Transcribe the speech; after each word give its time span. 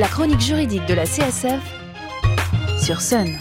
La 0.00 0.08
chronique 0.08 0.40
juridique 0.40 0.86
de 0.86 0.94
la 0.94 1.04
CSF 1.04 1.60
sur 2.82 3.02
Sun. 3.02 3.36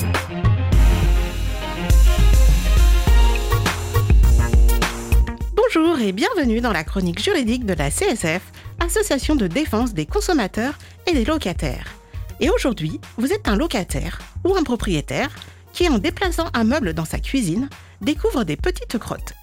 Bonjour 5.56 6.00
et 6.01 6.11
bienvenue 6.11 6.59
dans 6.59 6.74
la 6.74 6.83
chronique 6.83 7.24
juridique 7.24 7.66
de 7.66 7.74
la 7.75 7.90
CSF, 7.90 8.41
Association 8.82 9.38
de 9.38 9.48
défense 9.48 9.93
des 9.93 10.05
consommateurs 10.05 10.77
et 11.07 11.14
des 11.14 11.23
locataires. 11.23 11.93
Et 12.41 12.50
aujourd'hui, 12.50 13.00
vous 13.16 13.32
êtes 13.32 13.48
un 13.48 13.55
locataire 13.55 14.20
ou 14.44 14.54
un 14.57 14.64
propriétaire 14.64 15.30
qui, 15.71 15.88
en 15.88 15.98
déplaçant 15.98 16.48
un 16.54 16.66
meuble 16.66 16.94
dans 16.94 17.05
sa 17.05 17.20
cuisine, 17.20 17.70
découvre 18.02 18.44
des 18.44 18.57
petites 18.57 18.98
crottes. 18.98 19.34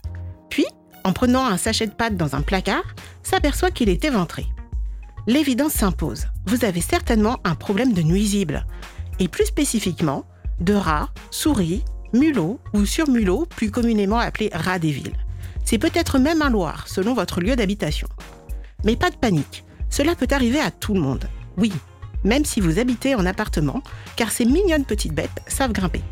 Puis, 0.51 0.67
en 1.03 1.15
prenant 1.15 1.47
un 1.47 1.57
sachet 1.57 1.87
de 1.87 1.95
pâte 1.95 2.19
dans 2.19 2.37
un 2.37 2.43
placard, 2.43 2.85
s'aperçoit 3.23 3.71
qu'il 3.71 3.89
est 3.89 4.05
éventré. 4.05 4.45
L'évidence 5.29 5.73
s'impose. 5.73 6.27
Vous 6.47 6.65
avez 6.65 6.81
certainement 6.81 7.39
un 7.43 7.57
problème 7.57 7.93
de 7.93 8.03
nuisible. 8.03 8.65
Et 9.19 9.27
plus 9.27 9.47
spécifiquement, 9.47 10.25
de 10.61 10.75
rats, 10.75 11.11
souris, 11.33 11.85
mulots 12.13 12.61
ou 12.75 12.85
surmulots, 12.85 13.47
plus 13.47 13.73
communément 13.73 14.19
appelés 14.19 14.51
rats 14.53 14.79
des 14.79 14.93
villes. 14.93 15.17
C'est 15.65 15.79
peut-être 15.79 16.21
même 16.21 16.43
un 16.43 16.51
loir, 16.51 16.87
selon 16.87 17.13
votre 17.13 17.41
lieu 17.41 17.57
d'habitation. 17.57 18.09
Mais 18.85 18.95
pas 18.95 19.11
de 19.11 19.17
panique, 19.17 19.65
cela 19.91 20.15
peut 20.15 20.29
arriver 20.31 20.61
à 20.61 20.71
tout 20.71 20.95
le 20.95 21.01
monde. 21.01 21.25
Oui, 21.57 21.73
même 22.23 22.45
si 22.45 22.61
vous 22.61 22.79
habitez 22.79 23.17
en 23.17 23.27
appartement, 23.27 23.83
car 24.15 24.31
ces 24.31 24.45
mignonnes 24.45 24.85
petites 24.85 25.15
bêtes 25.15 25.43
savent 25.49 25.73
grimper. 25.73 26.03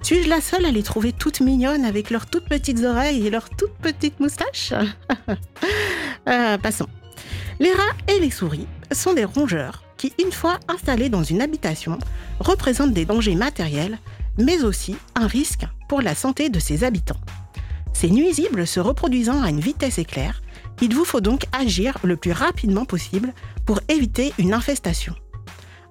Suis-je 0.00 0.30
la 0.30 0.40
seule 0.40 0.64
à 0.64 0.70
les 0.70 0.82
trouver 0.82 1.12
toutes 1.12 1.40
mignonnes 1.40 1.84
avec 1.84 2.08
leurs 2.08 2.26
toutes 2.26 2.48
petites 2.48 2.84
oreilles 2.84 3.26
et 3.26 3.30
leurs 3.30 3.50
toutes 3.50 3.76
petites 3.82 4.18
moustaches? 4.18 4.72
Euh, 6.28 6.58
Passons. 6.58 6.88
Les 7.58 7.72
rats 7.72 7.96
et 8.08 8.20
les 8.20 8.30
souris 8.30 8.66
sont 8.92 9.14
des 9.14 9.24
rongeurs 9.24 9.82
qui, 9.96 10.12
une 10.22 10.32
fois 10.32 10.60
installés 10.68 11.08
dans 11.08 11.22
une 11.22 11.40
habitation, 11.40 11.98
représentent 12.38 12.92
des 12.92 13.06
dangers 13.06 13.34
matériels, 13.34 13.98
mais 14.38 14.62
aussi 14.62 14.96
un 15.14 15.26
risque 15.26 15.66
pour 15.88 16.02
la 16.02 16.14
santé 16.14 16.50
de 16.50 16.58
ses 16.58 16.84
habitants. 16.84 17.20
Ces 17.94 18.10
nuisibles 18.10 18.66
se 18.66 18.78
reproduisant 18.78 19.42
à 19.42 19.48
une 19.48 19.60
vitesse 19.60 19.98
éclair, 19.98 20.42
il 20.82 20.94
vous 20.94 21.06
faut 21.06 21.22
donc 21.22 21.46
agir 21.52 21.96
le 22.02 22.16
plus 22.16 22.32
rapidement 22.32 22.84
possible 22.84 23.32
pour 23.64 23.80
éviter 23.88 24.34
une 24.38 24.52
infestation. 24.52 25.14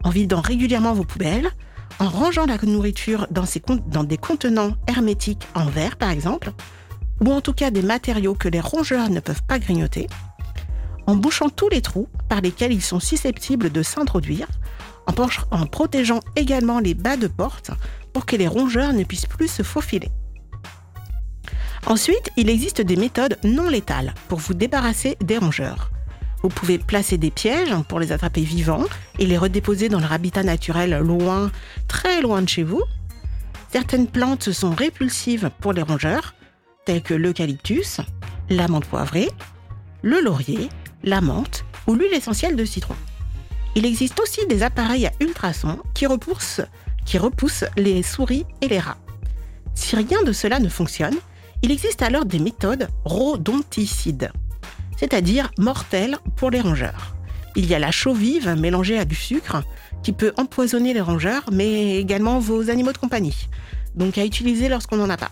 En 0.03 0.11
vidant 0.11 0.41
régulièrement 0.41 0.93
vos 0.93 1.03
poubelles, 1.03 1.49
en 1.97 2.07
rangeant 2.07 2.45
la 2.45 2.57
nourriture 2.61 3.25
dans, 3.31 3.45
dans 3.87 4.03
des 4.03 4.17
contenants 4.17 4.75
hermétiques 4.87 5.47
en 5.55 5.65
verre 5.65 5.95
par 5.95 6.11
exemple, 6.11 6.51
ou 7.21 7.31
en 7.31 7.41
tout 7.41 7.53
cas 7.53 7.71
des 7.71 7.81
matériaux 7.81 8.35
que 8.35 8.49
les 8.49 8.59
rongeurs 8.59 9.09
ne 9.09 9.19
peuvent 9.19 9.43
pas 9.47 9.57
grignoter, 9.57 10.07
en 11.07 11.15
bouchant 11.15 11.49
tous 11.49 11.69
les 11.69 11.81
trous 11.81 12.07
par 12.29 12.41
lesquels 12.41 12.73
ils 12.73 12.81
sont 12.81 12.99
susceptibles 12.99 13.71
de 13.71 13.83
s'introduire, 13.83 14.47
en, 15.07 15.65
protégeant 15.67 16.19
également 16.35 16.79
les 16.79 16.93
bas 16.93 17.17
de 17.17 17.27
porte 17.27 17.71
pour 18.13 18.25
que 18.25 18.35
les 18.35 18.47
rongeurs 18.47 18.93
ne 18.93 19.03
puissent 19.03 19.27
plus 19.27 19.47
se 19.47 19.63
faufiler. 19.63 20.09
Ensuite, 21.85 22.31
il 22.37 22.49
existe 22.49 22.81
des 22.81 22.95
méthodes 22.95 23.37
non 23.43 23.69
létales 23.69 24.15
pour 24.27 24.39
vous 24.39 24.55
débarrasser 24.55 25.17
des 25.21 25.37
rongeurs. 25.37 25.91
Vous 26.41 26.49
pouvez 26.49 26.79
placer 26.79 27.17
des 27.17 27.31
pièges 27.31 27.75
pour 27.87 27.99
les 27.99 28.11
attraper 28.11 28.41
vivants 28.41 28.85
et 29.19 29.25
les 29.25 29.37
redéposer 29.37 29.89
dans 29.89 29.99
leur 29.99 30.11
habitat 30.11 30.43
naturel 30.43 30.97
loin, 30.99 31.51
très 31.87 32.21
loin 32.21 32.41
de 32.41 32.49
chez 32.49 32.63
vous. 32.63 32.83
Certaines 33.71 34.07
plantes 34.07 34.51
sont 34.51 34.71
répulsives 34.71 35.51
pour 35.59 35.73
les 35.73 35.81
rongeurs, 35.81 36.33
telles 36.85 37.01
que 37.01 37.13
l'eucalyptus, 37.13 38.01
la 38.49 38.67
menthe 38.67 38.85
poivrée, 38.85 39.29
le 40.01 40.21
laurier, 40.21 40.69
la 41.05 41.21
menthe 41.21 41.63
ou 41.87 41.93
l'huile 41.93 42.13
essentielle 42.13 42.55
de 42.55 42.65
citron. 42.65 42.95
Il 43.75 43.85
existe 43.85 44.19
aussi 44.19 44.45
des 44.47 44.63
appareils 44.63 45.05
à 45.05 45.11
ultrasons 45.19 45.79
qui 45.93 46.07
repoussent, 46.07 46.61
les 47.77 48.03
souris 48.03 48.45
et 48.61 48.67
les 48.67 48.79
rats. 48.79 48.97
Si 49.75 49.95
rien 49.95 50.23
de 50.23 50.31
cela 50.31 50.59
ne 50.59 50.69
fonctionne, 50.69 51.15
il 51.61 51.71
existe 51.71 52.01
alors 52.01 52.25
des 52.25 52.39
méthodes 52.39 52.87
rhodonticides, 53.03 54.31
c'est-à-dire 54.97 55.51
mortelles 55.57 56.17
pour 56.35 56.49
les 56.49 56.61
rongeurs. 56.61 57.15
Il 57.55 57.67
y 57.67 57.75
a 57.75 57.79
la 57.79 57.91
chaux 57.91 58.13
vive 58.13 58.55
mélangée 58.57 58.97
à 58.97 59.05
du 59.05 59.15
sucre 59.15 59.63
qui 60.03 60.11
peut 60.11 60.33
empoisonner 60.37 60.93
les 60.93 61.01
rongeurs, 61.01 61.45
mais 61.51 61.97
également 61.97 62.39
vos 62.39 62.69
animaux 62.69 62.93
de 62.93 62.97
compagnie, 62.97 63.47
donc 63.95 64.17
à 64.17 64.25
utiliser 64.25 64.69
lorsqu'on 64.69 64.97
n'en 64.97 65.09
a 65.09 65.17
pas. 65.17 65.31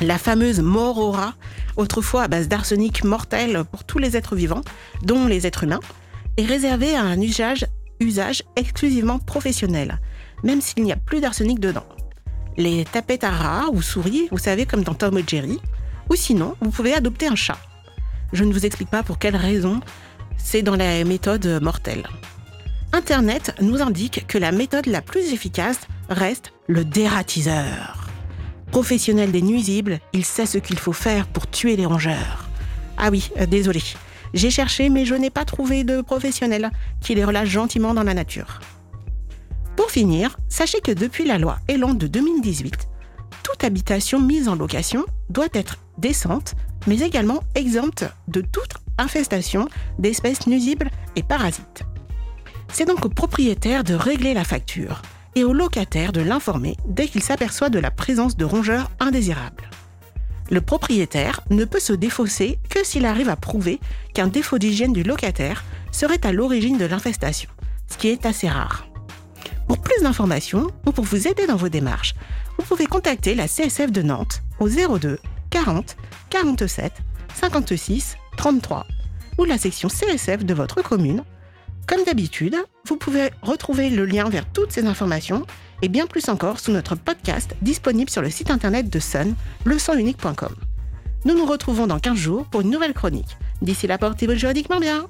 La 0.00 0.18
fameuse 0.18 0.60
mort 0.60 0.98
au 0.98 1.10
rat, 1.10 1.34
autrefois 1.76 2.24
à 2.24 2.28
base 2.28 2.48
d'arsenic 2.48 3.04
mortel 3.04 3.64
pour 3.70 3.84
tous 3.84 3.98
les 3.98 4.16
êtres 4.16 4.36
vivants, 4.36 4.62
dont 5.02 5.26
les 5.26 5.46
êtres 5.46 5.64
humains, 5.64 5.80
est 6.36 6.44
réservée 6.44 6.94
à 6.94 7.02
un 7.02 7.20
usage, 7.20 7.66
usage 8.00 8.42
exclusivement 8.56 9.18
professionnel, 9.18 10.00
même 10.44 10.60
s'il 10.60 10.82
n'y 10.82 10.92
a 10.92 10.96
plus 10.96 11.20
d'arsenic 11.20 11.60
dedans 11.60 11.86
les 12.56 12.84
tapettes 12.84 13.24
à 13.24 13.30
rats 13.30 13.66
ou 13.72 13.82
souris, 13.82 14.28
vous 14.30 14.38
savez, 14.38 14.66
comme 14.66 14.82
dans 14.82 14.94
Tom 14.94 15.18
et 15.18 15.24
Jerry. 15.26 15.58
Ou 16.10 16.14
sinon, 16.14 16.54
vous 16.60 16.70
pouvez 16.70 16.94
adopter 16.94 17.26
un 17.26 17.34
chat. 17.34 17.58
Je 18.32 18.44
ne 18.44 18.52
vous 18.52 18.66
explique 18.66 18.90
pas 18.90 19.02
pour 19.02 19.18
quelle 19.18 19.36
raison, 19.36 19.80
c'est 20.36 20.62
dans 20.62 20.76
la 20.76 21.04
méthode 21.04 21.46
mortelle. 21.62 22.06
Internet 22.92 23.54
nous 23.60 23.82
indique 23.82 24.26
que 24.26 24.38
la 24.38 24.52
méthode 24.52 24.86
la 24.86 25.02
plus 25.02 25.32
efficace 25.32 25.80
reste 26.08 26.52
le 26.66 26.84
dératiseur. 26.84 27.95
Professionnel 28.70 29.32
des 29.32 29.42
nuisibles, 29.42 30.00
il 30.12 30.24
sait 30.24 30.46
ce 30.46 30.58
qu'il 30.58 30.78
faut 30.78 30.92
faire 30.92 31.26
pour 31.26 31.48
tuer 31.48 31.76
les 31.76 31.86
rongeurs. 31.86 32.48
Ah 32.98 33.08
oui, 33.10 33.30
euh, 33.38 33.46
désolé. 33.46 33.82
J'ai 34.34 34.50
cherché 34.50 34.90
mais 34.90 35.04
je 35.04 35.14
n'ai 35.14 35.30
pas 35.30 35.44
trouvé 35.44 35.84
de 35.84 36.00
professionnel 36.00 36.70
qui 37.00 37.14
les 37.14 37.24
relâche 37.24 37.48
gentiment 37.48 37.94
dans 37.94 38.02
la 38.02 38.14
nature. 38.14 38.60
Pour 39.76 39.90
finir, 39.90 40.36
sachez 40.48 40.80
que 40.80 40.92
depuis 40.92 41.24
la 41.26 41.38
loi 41.38 41.58
Elan 41.68 41.94
de 41.94 42.06
2018, 42.06 42.88
toute 43.42 43.64
habitation 43.64 44.20
mise 44.20 44.48
en 44.48 44.56
location 44.56 45.04
doit 45.30 45.48
être 45.52 45.78
décente, 45.98 46.54
mais 46.86 47.00
également 47.00 47.40
exempte 47.54 48.04
de 48.28 48.40
toute 48.40 48.74
infestation 48.98 49.68
d'espèces 49.98 50.46
nuisibles 50.46 50.90
et 51.14 51.22
parasites. 51.22 51.84
C'est 52.72 52.86
donc 52.86 53.06
au 53.06 53.08
propriétaire 53.08 53.84
de 53.84 53.94
régler 53.94 54.34
la 54.34 54.44
facture 54.44 55.02
et 55.36 55.44
au 55.44 55.52
locataire 55.52 56.12
de 56.12 56.22
l'informer 56.22 56.76
dès 56.88 57.06
qu'il 57.06 57.22
s'aperçoit 57.22 57.68
de 57.68 57.78
la 57.78 57.92
présence 57.92 58.36
de 58.36 58.44
rongeurs 58.44 58.90
indésirables. 58.98 59.70
Le 60.50 60.60
propriétaire 60.60 61.42
ne 61.50 61.64
peut 61.64 61.80
se 61.80 61.92
défausser 61.92 62.58
que 62.70 62.84
s'il 62.84 63.04
arrive 63.04 63.28
à 63.28 63.36
prouver 63.36 63.78
qu'un 64.14 64.28
défaut 64.28 64.58
d'hygiène 64.58 64.92
du 64.92 65.02
locataire 65.02 65.62
serait 65.92 66.24
à 66.26 66.32
l'origine 66.32 66.78
de 66.78 66.86
l'infestation, 66.86 67.50
ce 67.88 67.98
qui 67.98 68.08
est 68.08 68.26
assez 68.26 68.48
rare. 68.48 68.88
Pour 69.68 69.78
plus 69.78 70.02
d'informations 70.02 70.68
ou 70.86 70.92
pour 70.92 71.04
vous 71.04 71.28
aider 71.28 71.46
dans 71.46 71.56
vos 71.56 71.68
démarches, 71.68 72.14
vous 72.58 72.64
pouvez 72.64 72.86
contacter 72.86 73.34
la 73.34 73.48
CSF 73.48 73.92
de 73.92 74.02
Nantes 74.02 74.42
au 74.58 74.68
02 74.68 75.18
40 75.50 75.96
47 76.30 76.92
56 77.34 78.16
33 78.36 78.86
ou 79.38 79.44
la 79.44 79.58
section 79.58 79.88
CSF 79.88 80.44
de 80.44 80.54
votre 80.54 80.82
commune. 80.82 81.24
Comme 81.86 82.04
d'habitude, 82.04 82.56
vous 82.86 82.96
pouvez 82.96 83.30
retrouver 83.42 83.90
le 83.90 84.06
lien 84.06 84.28
vers 84.28 84.46
toutes 84.50 84.72
ces 84.72 84.86
informations 84.86 85.44
et 85.82 85.88
bien 85.88 86.06
plus 86.06 86.28
encore 86.28 86.60
sous 86.60 86.72
notre 86.72 86.94
podcast 86.94 87.54
disponible 87.60 88.10
sur 88.10 88.22
le 88.22 88.30
site 88.30 88.50
internet 88.50 88.88
de 88.88 88.98
Sun, 88.98 89.34
leçonunique.com. 89.64 90.54
Nous 91.24 91.34
nous 91.34 91.46
retrouvons 91.46 91.86
dans 91.86 91.98
15 91.98 92.16
jours 92.16 92.44
pour 92.46 92.60
une 92.60 92.70
nouvelle 92.70 92.94
chronique. 92.94 93.36
D'ici 93.60 93.86
là, 93.86 93.98
portez-vous 93.98 94.36
juridiquement 94.36 94.80
bien. 94.80 95.06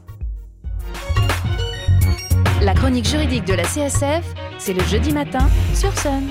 La 2.63 2.75
chronique 2.75 3.07
juridique 3.07 3.45
de 3.45 3.55
la 3.55 3.65
CSF 3.65 4.25
c'est 4.59 4.73
le 4.73 4.83
jeudi 4.85 5.13
matin 5.13 5.49
sur 5.75 5.97
Sun. 5.99 6.23